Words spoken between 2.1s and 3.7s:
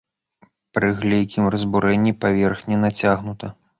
паверхня нацягнута.